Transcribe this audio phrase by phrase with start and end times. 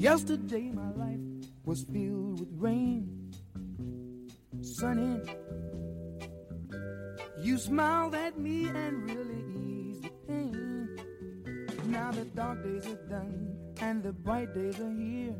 [0.00, 1.20] Yesterday my life
[1.66, 3.34] was filled with rain.
[4.62, 5.20] Sunny.
[7.38, 10.88] You smiled at me and really eased the pain.
[11.84, 15.36] Now the dark days are done and the bright days are here.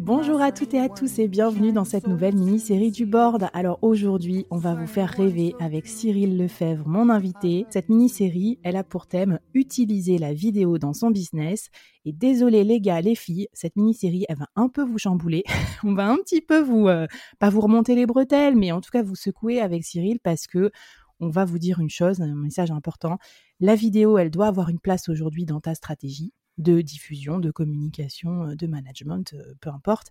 [0.00, 3.48] Bonjour à toutes et à tous et bienvenue dans cette nouvelle mini-série du board.
[3.52, 7.66] Alors aujourd'hui, on va vous faire rêver avec Cyril Lefebvre, mon invité.
[7.68, 11.70] Cette mini-série, elle a pour thème utiliser la vidéo dans son business.
[12.04, 15.42] Et désolé les gars, les filles, cette mini-série, elle va un peu vous chambouler.
[15.82, 17.08] on va un petit peu vous, euh,
[17.40, 20.70] pas vous remonter les bretelles, mais en tout cas vous secouer avec Cyril parce que
[21.18, 23.18] on va vous dire une chose, un message important.
[23.58, 28.54] La vidéo, elle doit avoir une place aujourd'hui dans ta stratégie de diffusion, de communication,
[28.54, 30.08] de management, peu importe.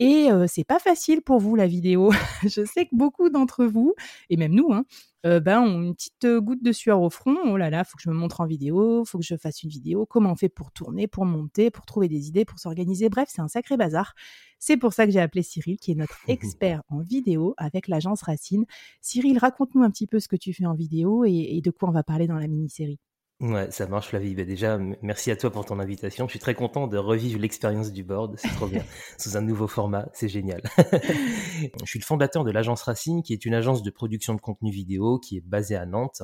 [0.00, 2.10] Et c'est pas facile pour vous la vidéo.
[2.42, 3.94] je sais que beaucoup d'entre vous,
[4.28, 4.84] et même nous, hein,
[5.22, 7.36] ben, ont une petite goutte de sueur au front.
[7.44, 9.70] Oh là là, faut que je me montre en vidéo, faut que je fasse une
[9.70, 10.04] vidéo.
[10.06, 13.08] Comment on fait pour tourner, pour monter, pour trouver des idées, pour s'organiser?
[13.08, 14.14] Bref, c'est un sacré bazar.
[14.58, 18.22] C'est pour ça que j'ai appelé Cyril, qui est notre expert en vidéo avec l'agence
[18.22, 18.64] Racine.
[19.00, 21.92] Cyril, raconte-nous un petit peu ce que tu fais en vidéo et de quoi on
[21.92, 22.98] va parler dans la mini-série.
[23.44, 24.34] Ouais, ça marche Flavie.
[24.34, 26.26] Bah déjà, merci à toi pour ton invitation.
[26.26, 28.36] Je suis très content de revivre l'expérience du board.
[28.38, 28.82] C'est trop bien.
[29.18, 30.62] Sous un nouveau format, c'est génial.
[30.78, 34.70] je suis le fondateur de l'agence Racine, qui est une agence de production de contenu
[34.70, 36.22] vidéo qui est basée à Nantes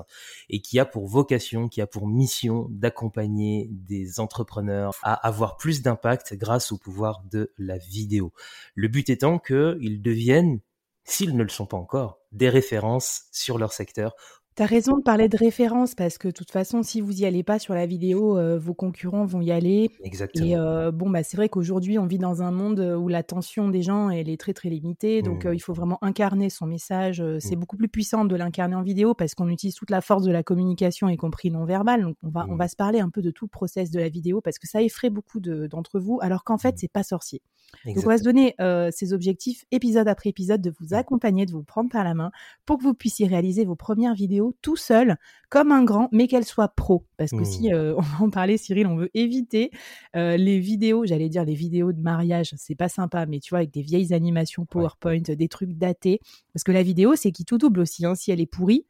[0.49, 5.83] et qui a pour vocation, qui a pour mission d'accompagner des entrepreneurs à avoir plus
[5.83, 8.33] d'impact grâce au pouvoir de la vidéo.
[8.75, 10.61] Le but étant qu'ils deviennent
[11.05, 14.15] s'ils ne le sont pas encore, des références sur leur secteur
[14.57, 17.45] T'as raison de parler de référence parce que de toute façon, si vous y allez
[17.45, 19.91] pas sur la vidéo, euh, vos concurrents vont y aller.
[20.03, 20.45] Exactement.
[20.45, 23.83] Et euh, bon, bah c'est vrai qu'aujourd'hui, on vit dans un monde où l'attention des
[23.83, 25.55] gens elle est très très limitée, donc euh, mmh.
[25.55, 27.23] il faut vraiment incarner son message.
[27.39, 27.61] C'est mmh.
[27.61, 30.43] beaucoup plus puissant de l'incarner en vidéo parce qu'on utilise toute la force de la
[30.43, 32.03] communication, y compris non verbale.
[32.03, 32.59] Donc on va on mmh.
[32.59, 34.83] va se parler un peu de tout le process de la vidéo parce que ça
[34.83, 37.41] effraie beaucoup d'entre vous, alors qu'en fait c'est pas sorcier.
[37.87, 38.57] Donc on va se donner
[38.91, 42.33] ces objectifs épisode après épisode de vous accompagner, de vous prendre par la main
[42.67, 45.17] pour que vous puissiez réaliser vos premières vidéos tout seul,
[45.49, 47.07] comme un grand, mais qu'elle soit pro.
[47.17, 47.75] Parce que si, mmh.
[47.75, 49.71] euh, on va en parler, Cyril, on veut éviter
[50.17, 53.59] euh, les vidéos, j'allais dire les vidéos de mariage, c'est pas sympa, mais tu vois,
[53.59, 56.21] avec des vieilles animations PowerPoint, des trucs datés.
[56.53, 58.05] Parce que la vidéo, c'est qui tout double aussi.
[58.07, 58.15] Hein.
[58.15, 58.87] Si elle est pourrie,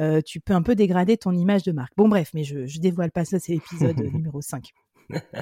[0.00, 1.92] euh, tu peux un peu dégrader ton image de marque.
[1.96, 4.70] Bon, bref, mais je, je dévoile pas ça, c'est l'épisode numéro 5.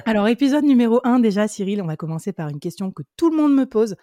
[0.05, 3.37] Alors, épisode numéro 1, déjà, Cyril, on va commencer par une question que tout le
[3.37, 3.95] monde me pose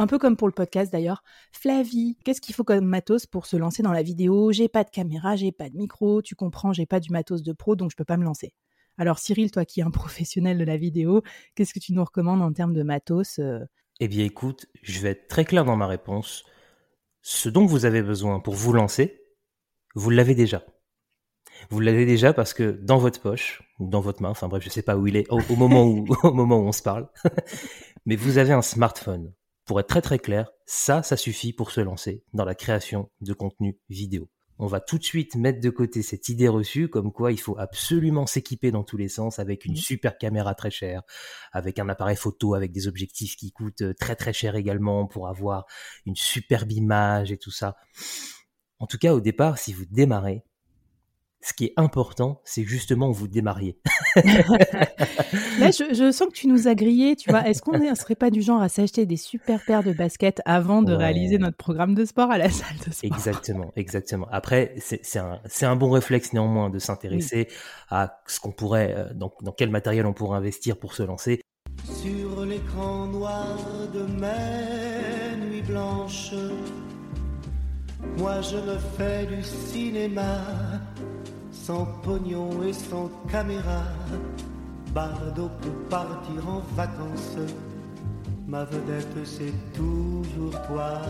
[0.00, 1.22] un peu comme pour le podcast d'ailleurs.
[1.52, 4.50] Flavie, qu'est-ce qu'il faut comme matos pour se lancer dans la vidéo?
[4.50, 7.52] J'ai pas de caméra, j'ai pas de micro, tu comprends, j'ai pas du matos de
[7.52, 8.54] pro, donc je peux pas me lancer.
[8.96, 11.22] Alors Cyril, toi qui es un professionnel de la vidéo,
[11.54, 13.60] qu'est-ce que tu nous recommandes en termes de matos euh?
[14.00, 16.44] Eh bien écoute, je vais être très clair dans ma réponse.
[17.20, 19.20] Ce dont vous avez besoin pour vous lancer,
[19.94, 20.64] vous l'avez déjà.
[21.68, 24.70] Vous l'avez déjà parce que dans votre poche, ou dans votre main, enfin bref, je
[24.70, 27.10] sais pas où il est au moment où on se parle,
[28.06, 29.34] mais vous avez un smartphone
[29.64, 33.32] pour être très très clair, ça, ça suffit pour se lancer dans la création de
[33.32, 34.28] contenu vidéo.
[34.62, 37.58] On va tout de suite mettre de côté cette idée reçue comme quoi il faut
[37.58, 39.76] absolument s'équiper dans tous les sens avec une mmh.
[39.76, 41.02] super caméra très chère,
[41.52, 45.28] avec un appareil photo avec des objectifs qui coûtent euh, très très cher également pour
[45.28, 45.64] avoir
[46.04, 47.76] une superbe image et tout ça.
[48.80, 50.44] En tout cas, au départ, si vous démarrez,
[51.42, 53.78] ce qui est important, c'est justement vous démarriez.
[54.16, 57.48] Là, je, sens que tu nous as grillé, tu vois.
[57.48, 60.82] Est-ce qu'on ne serait pas du genre à s'acheter des super paires de baskets avant
[60.82, 63.16] de réaliser notre programme de sport à la salle de sport?
[63.16, 64.28] Exactement, exactement.
[64.30, 67.48] Après, c'est un, un, bon réflexe néanmoins de s'intéresser
[67.88, 71.40] à ce qu'on pourrait, euh, dans, dans quel matériel on pourrait investir pour se lancer.
[71.84, 73.56] Sur l'écran noir
[73.94, 76.34] de mes nuits blanches,
[78.18, 80.42] moi je me fais du cinéma
[81.62, 83.82] sans pognon et sans caméra.
[84.94, 87.36] Bardo peut partir en vacances.
[88.48, 91.00] Ma vedette, c'est toujours toi.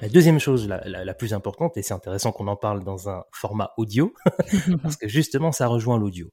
[0.00, 3.72] La deuxième chose, la, plus importante, et c'est intéressant qu'on en parle dans un format
[3.76, 4.14] audio,
[4.82, 6.28] parce que justement, ça rejoint l'audio.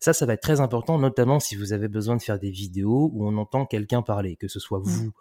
[0.00, 3.10] Ça, ça va être très important, notamment si vous avez besoin de faire des vidéos
[3.12, 4.84] où on entend quelqu'un parler, que ce soit mm.
[4.84, 5.12] vous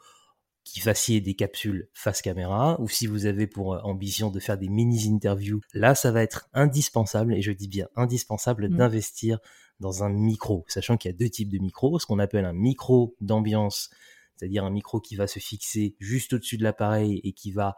[0.72, 4.58] qui fassiez des capsules face caméra, ou si vous avez pour euh, ambition de faire
[4.58, 8.78] des mini-interviews, là, ça va être indispensable, et je dis bien indispensable, mmh.
[8.78, 9.40] d'investir
[9.80, 12.54] dans un micro, sachant qu'il y a deux types de micros, ce qu'on appelle un
[12.54, 13.90] micro d'ambiance,
[14.36, 17.76] c'est-à-dire un micro qui va se fixer juste au-dessus de l'appareil et qui va,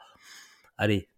[0.78, 1.10] aller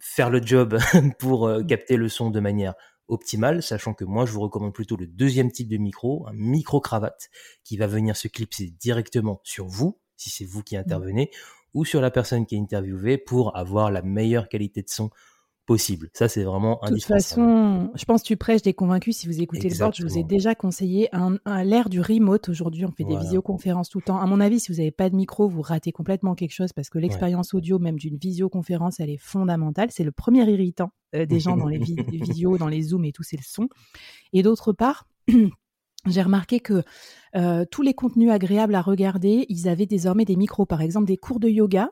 [0.00, 0.78] faire le job
[1.18, 1.66] pour euh, mmh.
[1.66, 2.74] capter le son de manière
[3.08, 6.80] optimale, sachant que moi je vous recommande plutôt le deuxième type de micro, un micro
[6.80, 7.28] cravate
[7.64, 10.80] qui va venir se clipser directement sur vous, si c'est vous qui mmh.
[10.80, 11.30] intervenez,
[11.74, 15.10] ou sur la personne qui est interviewée pour avoir la meilleure qualité de son
[15.70, 16.10] possible.
[16.14, 17.20] Ça, c'est vraiment indispensable.
[17.20, 19.16] De toute façon, je pense que tu prêches des convaincus.
[19.16, 22.48] Si vous écoutez le board, je vous ai déjà conseillé un, l'ère du remote.
[22.48, 24.18] Aujourd'hui, on fait des visioconférences tout le temps.
[24.18, 26.90] À mon avis, si vous n'avez pas de micro, vous ratez complètement quelque chose parce
[26.90, 29.90] que l'expérience audio, même d'une visioconférence, elle est fondamentale.
[29.92, 33.22] C'est le premier irritant euh, des gens dans les visios, dans les zooms et tout,
[33.22, 33.68] c'est le son.
[34.32, 35.06] Et d'autre part,
[36.06, 36.82] j'ai remarqué que
[37.36, 40.66] euh, tous les contenus agréables à regarder, ils avaient désormais des micros.
[40.66, 41.90] Par exemple, des cours de yoga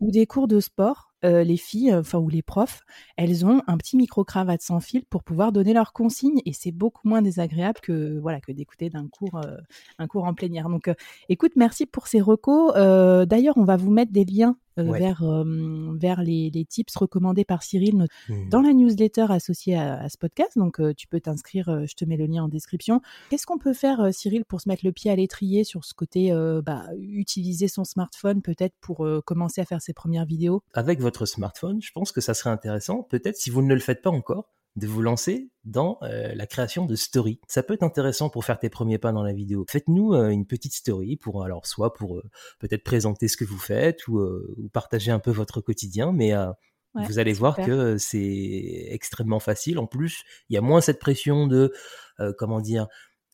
[0.00, 2.82] ou des cours de sport euh, les filles, enfin ou les profs,
[3.16, 6.72] elles ont un petit micro cravate sans fil pour pouvoir donner leurs consignes et c'est
[6.72, 9.56] beaucoup moins désagréable que voilà que d'écouter d'un cours euh,
[9.98, 10.68] un cours en plénière.
[10.68, 10.94] Donc, euh,
[11.30, 12.74] écoute, merci pour ces recos.
[12.74, 15.22] D'ailleurs, on va vous mettre des liens vers
[15.94, 18.48] vers les, tips recommandés par Cyril mmh.
[18.50, 20.52] dans la newsletter associée à, ce podcast.
[20.56, 21.86] Donc, tu peux t'inscrire.
[21.86, 23.00] je te mets le lien en description.
[23.30, 26.32] Qu'est-ce qu'on peut faire, Cyril, pour se mettre le pied à l'étrier sur ce côté,
[26.64, 30.62] bah, utiliser son smartphone peut-être pour commencer à faire ses premières vidéos?
[30.74, 34.02] Avec votre smartphone, je pense que ça serait intéressant, peut-être si vous ne le faites
[34.02, 37.40] pas encore, de vous lancer dans euh, la création de stories.
[37.48, 39.64] Ça peut être intéressant pour faire tes premiers pas dans la vidéo.
[39.68, 42.22] Faites-nous euh, une petite story pour alors soit pour euh,
[42.58, 44.20] peut-être présenter ce que vous faites ou,
[44.72, 46.32] partager un peu votre quotidien, mais
[46.94, 49.78] vous allez voir que c'est extrêmement facile.
[49.78, 51.72] En plus, il y a moins cette pression de
[52.38, 52.86] comment dire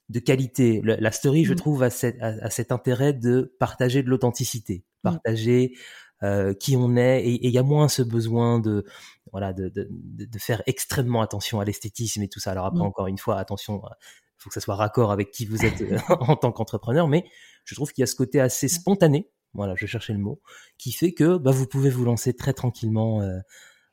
[0.09, 0.81] de qualité.
[0.85, 1.57] La, story, je mmh.
[1.57, 5.03] trouve, a, cet intérêt de partager de l'authenticité, mmh.
[5.03, 5.75] partager
[6.23, 8.85] euh, qui on est et il y a moins ce besoin de
[9.33, 12.53] voilà de, de, de faire extrêmement attention à l'esthétisme et tout ça.
[12.53, 13.95] Alors après encore une fois attention, il euh,
[14.39, 17.25] faut que ça soit raccord avec qui vous êtes euh, en tant qu'entrepreneur, mais
[17.65, 20.41] je trouve qu'il y a ce côté assez spontané, voilà, je cherchais le mot,
[20.79, 23.21] qui fait que bah, vous pouvez vous lancer très tranquillement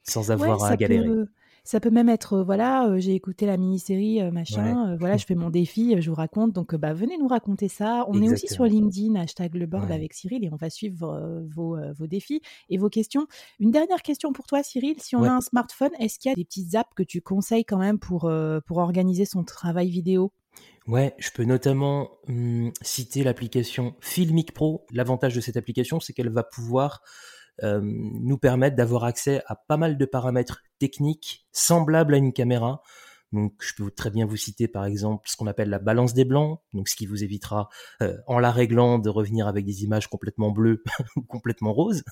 [0.04, 1.10] sans avoir à galérer.
[1.70, 6.02] Ça peut même être, voilà, j'ai écouté la mini-série, machin, voilà, je fais mon défi,
[6.02, 6.52] je vous raconte.
[6.52, 8.06] Donc, bah, venez nous raconter ça.
[8.08, 11.78] On est aussi sur LinkedIn, hashtag le board avec Cyril, et on va suivre vos,
[11.94, 13.28] vos, défis et vos questions.
[13.60, 14.96] Une dernière question pour toi, Cyril.
[15.00, 17.66] Si on a un smartphone, est-ce qu'il y a des petites apps que tu conseilles
[17.66, 18.32] quand même pour,
[18.66, 20.32] pour organiser son travail vidéo?
[20.88, 24.88] Ouais, je peux notamment mmh, citer l'application Filmic Pro.
[24.92, 27.04] L'avantage de cette application, c'est qu'elle va pouvoir
[27.64, 32.82] euh, nous permettent d'avoir accès à pas mal de paramètres techniques semblables à une caméra,
[33.32, 36.26] donc, je peux très bien vous citer par exemple ce qu'on appelle la balance des
[36.26, 37.70] blancs, donc ce qui vous évitera,
[38.02, 40.84] euh, en la réglant, de revenir avec des images complètement bleues
[41.16, 42.04] ou complètement roses.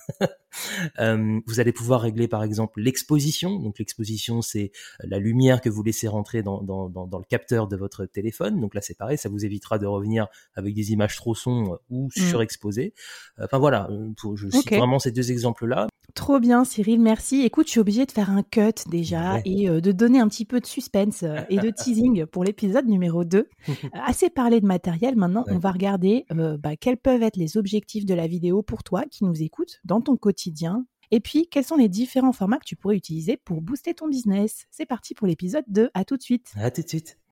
[0.98, 3.58] euh, vous allez pouvoir régler par exemple l'exposition.
[3.58, 7.68] Donc, l'exposition, c'est la lumière que vous laissez rentrer dans, dans, dans, dans, le capteur
[7.68, 8.60] de votre téléphone.
[8.60, 12.06] Donc là, c'est pareil, ça vous évitera de revenir avec des images trop sombres ou
[12.06, 12.20] mmh.
[12.20, 12.94] surexposées.
[13.40, 13.88] Enfin voilà,
[14.34, 15.88] je cite vraiment ces deux exemples-là.
[16.14, 17.42] Trop bien, Cyril, merci.
[17.42, 20.46] Écoute, je suis obligée de faire un cut déjà et euh, de donner un petit
[20.46, 23.48] peu de suspense euh, et de teasing pour l'épisode numéro 2.
[23.92, 28.06] assez parlé de matériel, maintenant on va regarder euh, bah, quels peuvent être les objectifs
[28.06, 30.16] de la vidéo pour toi qui nous écoutes dans ton
[31.10, 34.66] Et puis, quels sont les différents formats que tu pourrais utiliser pour booster ton business?
[34.70, 35.90] C'est parti pour l'épisode 2.
[35.94, 36.52] À tout de suite.
[36.56, 37.18] À tout de suite.